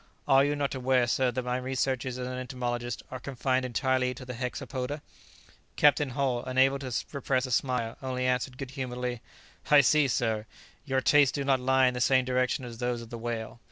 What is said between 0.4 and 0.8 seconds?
you not